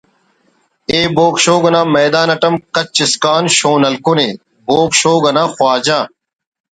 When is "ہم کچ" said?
2.47-2.97